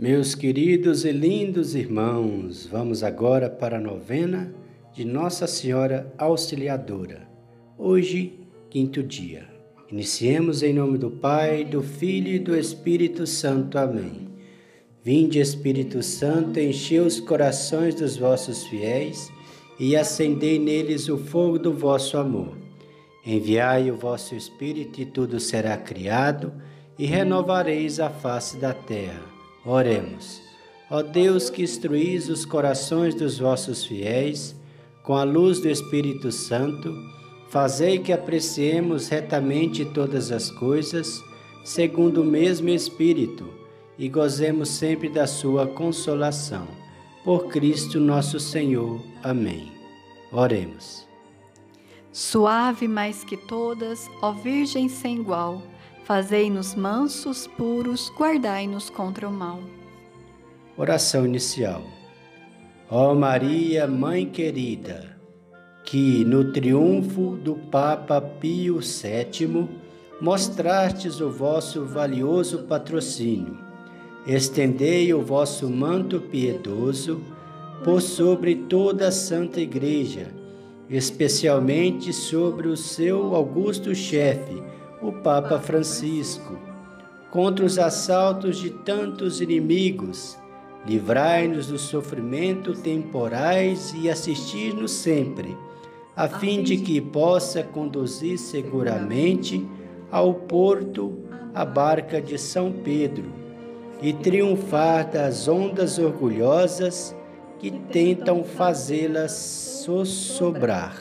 [0.00, 4.50] Meus queridos e lindos irmãos, vamos agora para a novena
[4.94, 7.28] de Nossa Senhora Auxiliadora.
[7.76, 8.40] Hoje,
[8.70, 9.46] quinto dia.
[9.92, 13.76] Iniciemos em nome do Pai, do Filho e do Espírito Santo.
[13.76, 14.30] Amém.
[15.04, 19.30] Vinde, Espírito Santo, enchei os corações dos vossos fiéis
[19.78, 22.56] e acendei neles o fogo do vosso amor.
[23.26, 26.54] Enviai o vosso Espírito e tudo será criado
[26.98, 29.39] e renovareis a face da terra.
[29.70, 30.42] Oremos.
[30.90, 34.56] Ó Deus que instruís os corações dos vossos fiéis,
[35.04, 36.92] com a luz do Espírito Santo,
[37.48, 41.22] fazei que apreciemos retamente todas as coisas,
[41.64, 43.48] segundo o mesmo Espírito,
[43.96, 46.66] e gozemos sempre da sua consolação.
[47.24, 49.00] Por Cristo nosso Senhor.
[49.22, 49.70] Amém.
[50.32, 51.06] Oremos.
[52.10, 55.62] Suave mais que todas, ó Virgem sem igual,
[56.10, 59.60] Fazei-nos mansos, puros, guardai-nos contra o mal.
[60.76, 61.84] Oração inicial.
[62.90, 65.16] Ó Maria, Mãe querida,
[65.84, 69.68] que no triunfo do Papa Pio VII
[70.20, 73.56] mostrastes o vosso valioso patrocínio,
[74.26, 77.22] estendei o vosso manto piedoso
[77.84, 80.34] por sobre toda a Santa Igreja,
[80.88, 84.60] especialmente sobre o seu augusto chefe,
[85.02, 86.58] o Papa Francisco.
[87.30, 90.36] Contra os assaltos de tantos inimigos,
[90.86, 95.56] livrai-nos do sofrimento temporais e assistir-nos sempre,
[96.16, 99.66] a fim de que possa conduzir seguramente
[100.10, 101.18] ao porto
[101.54, 103.32] a barca de São Pedro
[104.02, 107.14] e triunfar das ondas orgulhosas
[107.58, 109.32] que tentam fazê-las
[109.84, 110.96] sossobrar.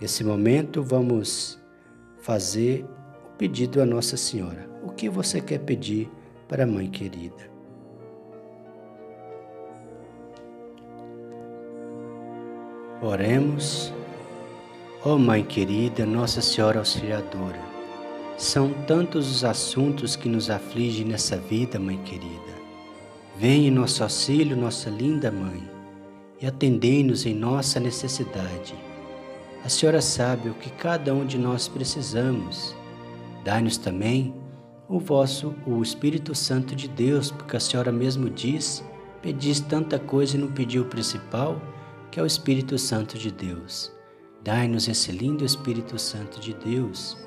[0.00, 1.57] Nesse momento, vamos
[2.28, 2.84] fazer
[3.24, 4.68] o pedido a Nossa Senhora.
[4.84, 6.10] O que você quer pedir
[6.46, 7.50] para a Mãe querida?
[13.00, 13.94] Oremos.
[15.02, 17.62] Ó oh, Mãe querida, Nossa Senhora Auxiliadora,
[18.36, 22.58] são tantos os assuntos que nos afligem nessa vida, Mãe querida.
[23.38, 25.66] Vem em nosso auxílio, nossa linda Mãe,
[26.42, 28.74] e atendei-nos em nossa necessidade
[29.68, 32.74] a senhora sabe o que cada um de nós precisamos.
[33.44, 34.34] Dai-nos também
[34.88, 38.82] o vosso, o Espírito Santo de Deus, porque a senhora mesmo diz:
[39.20, 41.60] pedis tanta coisa e não pediu o principal,
[42.10, 43.92] que é o Espírito Santo de Deus.
[44.42, 47.18] Dai-nos esse lindo Espírito Santo de Deus.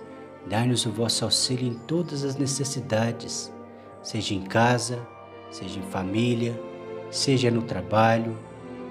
[0.50, 3.54] Dai-nos o vosso auxílio em todas as necessidades,
[4.02, 5.08] seja em casa,
[5.52, 6.60] seja em família,
[7.12, 8.36] seja no trabalho,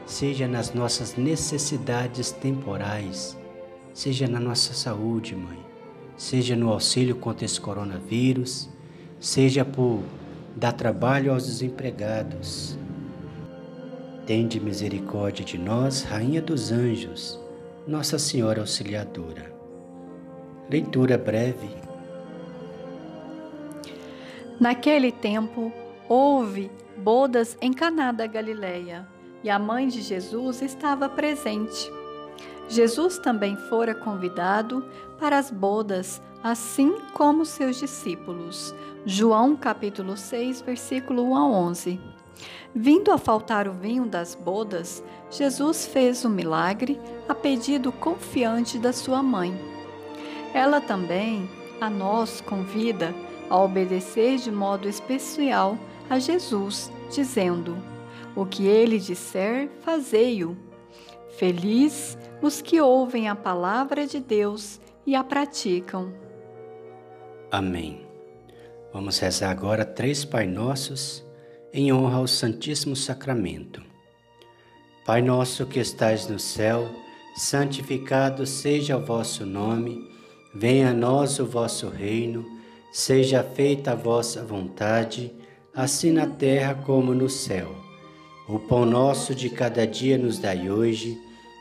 [0.06, 3.39] seja nas nossas necessidades temporais,
[3.92, 5.58] seja na nossa saúde, Mãe,
[6.16, 8.68] seja no auxílio contra esse coronavírus,
[9.18, 10.02] seja por
[10.56, 12.76] dar trabalho aos desempregados.
[14.26, 17.38] Tende misericórdia de nós, Rainha dos Anjos,
[17.86, 19.52] Nossa Senhora Auxiliadora.
[20.68, 21.68] Leitura breve.
[24.60, 25.72] Naquele tempo,
[26.08, 29.08] houve bodas em Caná da Galileia
[29.42, 31.90] e a mãe de Jesus estava presente.
[32.70, 34.84] Jesus também fora convidado
[35.18, 38.72] para as bodas, assim como seus discípulos.
[39.04, 42.00] João capítulo 6, versículo 1 a 11.
[42.72, 46.96] Vindo a faltar o vinho das bodas, Jesus fez um milagre
[47.28, 49.52] a pedido confiante da sua mãe.
[50.54, 51.50] Ela também
[51.80, 53.12] a nós convida
[53.48, 55.76] a obedecer de modo especial
[56.08, 57.76] a Jesus, dizendo:
[58.36, 60.69] o que ele disser, fazei-o.
[61.40, 66.12] Feliz os que ouvem a palavra de Deus e a praticam.
[67.50, 68.06] Amém.
[68.92, 71.24] Vamos rezar agora três Pai Nossos
[71.72, 73.82] em honra ao Santíssimo Sacramento.
[75.06, 76.86] Pai nosso que estais no céu,
[77.34, 80.10] santificado seja o vosso nome,
[80.54, 82.44] venha a nós o vosso reino,
[82.92, 85.34] seja feita a vossa vontade,
[85.74, 87.74] assim na terra como no céu.
[88.46, 91.29] O pão nosso de cada dia nos dai hoje,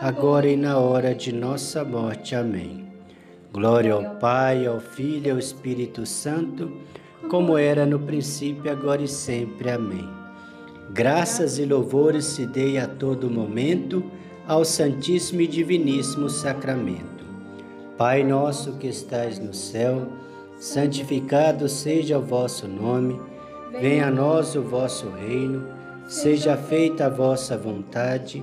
[0.00, 2.34] agora e na hora de nossa morte.
[2.34, 2.88] Amém.
[3.52, 6.72] Glória ao Pai, ao Filho e ao Espírito Santo,
[7.28, 9.70] como era no princípio, agora e sempre.
[9.70, 10.08] Amém.
[10.90, 14.02] Graças e louvores se dê a todo momento
[14.46, 17.24] ao Santíssimo e Diviníssimo Sacramento.
[17.98, 20.08] Pai nosso que estais no céu,
[20.56, 23.20] santificado seja o vosso nome,
[23.78, 25.66] venha a nós o vosso reino,
[26.08, 28.42] seja feita a vossa vontade,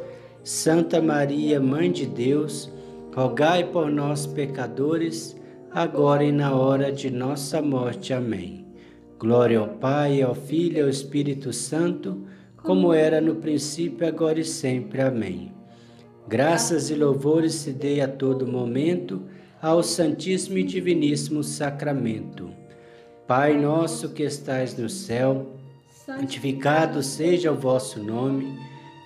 [0.43, 2.71] Santa Maria, Mãe de Deus,
[3.13, 5.35] rogai por nós, pecadores,
[5.71, 8.11] agora e na hora de nossa morte.
[8.11, 8.65] Amém.
[9.19, 12.25] Glória ao Pai, ao Filho e ao Espírito Santo,
[12.57, 15.01] como era no princípio, agora e sempre.
[15.01, 15.53] Amém.
[16.27, 19.21] Graças e louvores se dê a todo momento
[19.61, 22.49] ao Santíssimo e Diviníssimo Sacramento.
[23.27, 25.55] Pai nosso que estais no céu,
[26.05, 28.57] santificado seja o vosso nome,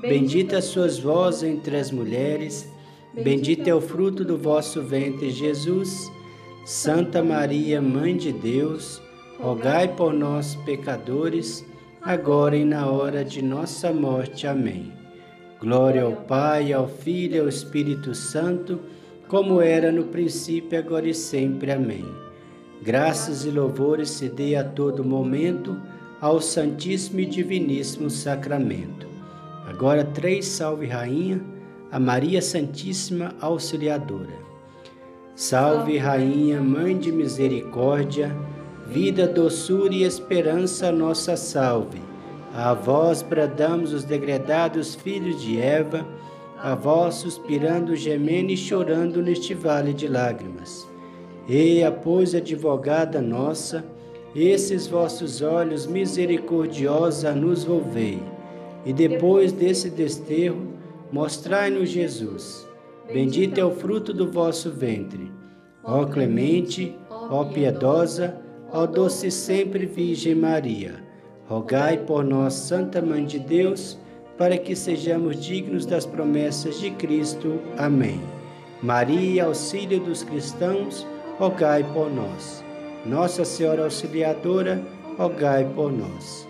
[0.00, 2.66] Bendita sois vós entre as mulheres,
[3.12, 6.10] bendito é o fruto do vosso ventre, Jesus.
[6.64, 9.02] Santa Maria, Mãe de Deus,
[9.38, 11.66] rogai por nós, pecadores,
[12.00, 14.46] agora e na hora de nossa morte.
[14.46, 14.90] Amém.
[15.60, 18.80] Glória ao Pai, ao Filho e ao Espírito Santo,
[19.28, 21.72] como era no princípio, agora e sempre.
[21.72, 22.06] Amém.
[22.82, 25.76] Graças e louvores se dê a todo momento
[26.22, 29.09] ao Santíssimo e Diviníssimo Sacramento.
[29.70, 31.40] Agora, três salve, Rainha,
[31.92, 34.34] a Maria Santíssima Auxiliadora.
[35.36, 38.36] Salve, Rainha, Mãe de Misericórdia,
[38.88, 42.02] vida, doçura e esperança, nossa salve.
[42.52, 46.04] A vós bradamos os degredados filhos de Eva,
[46.60, 50.84] a vós suspirando, gemendo e chorando neste vale de lágrimas.
[51.48, 53.84] Eia, pois, advogada nossa,
[54.34, 58.20] esses vossos olhos misericordiosa nos volvei,
[58.84, 60.74] e depois desse desterro,
[61.12, 62.70] mostrai-nos Jesus
[63.12, 65.32] Bendito é o fruto do vosso ventre.
[65.82, 68.36] Ó clemente, ó piedosa,
[68.70, 71.02] ó doce sempre Virgem Maria,
[71.48, 73.98] rogai por nós, Santa Mãe de Deus,
[74.38, 77.58] para que sejamos dignos das promessas de Cristo.
[77.76, 78.20] Amém.
[78.80, 81.04] Maria, auxílio dos cristãos,
[81.36, 82.64] rogai por nós.
[83.04, 84.80] Nossa Senhora Auxiliadora,
[85.18, 86.49] rogai por nós.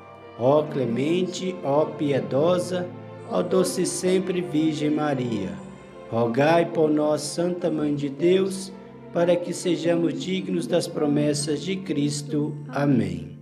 [0.39, 2.87] Ó clemente, ó piedosa,
[3.29, 5.51] ó doce sempre Virgem Maria,
[6.09, 8.71] rogai por nós, Santa Mãe de Deus,
[9.13, 12.57] para que sejamos dignos das promessas de Cristo.
[12.69, 13.39] Amém.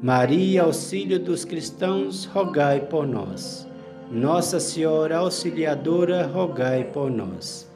[0.00, 3.68] Maria, auxílio dos cristãos, rogai por nós.
[4.10, 7.70] Nossa Senhora Auxiliadora, rogai por nós.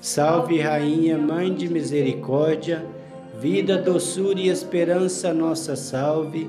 [0.00, 2.86] Salve, Rainha, Mãe de Misericórdia,
[3.40, 6.48] vida, doçura e esperança, nossa salve.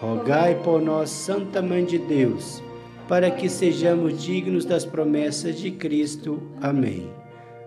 [0.00, 2.62] rogai por nós, Santa Mãe de Deus,
[3.06, 6.40] para que sejamos dignos das promessas de Cristo.
[6.60, 7.10] Amém.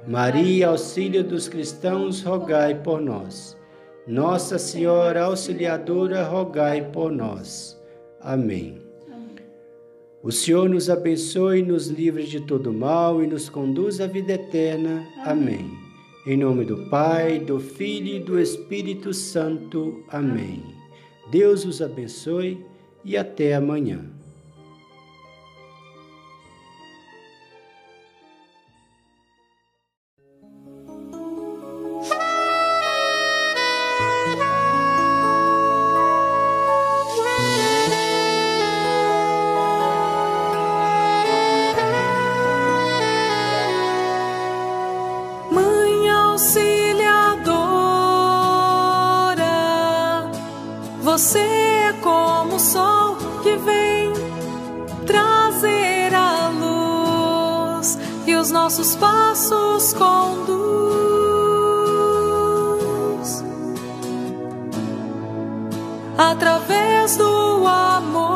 [0.07, 3.57] Maria, auxílio dos cristãos, rogai por nós.
[4.07, 7.79] Nossa Senhora Auxiliadora, rogai por nós.
[8.19, 8.81] Amém.
[10.21, 15.05] O Senhor nos abençoe, nos livre de todo mal e nos conduz à vida eterna.
[15.23, 15.69] Amém.
[16.25, 20.03] Em nome do Pai, do Filho e do Espírito Santo.
[20.09, 20.82] Amém.
[21.27, 22.65] Deus os abençoe
[23.03, 24.12] e até amanhã.
[58.95, 60.63] passos conduz
[66.17, 68.32] através do amor.